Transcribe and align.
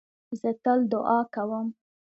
زه 0.39 0.49
تل 0.63 0.79
دؤعا 0.91 1.19
کوم. 1.33 1.67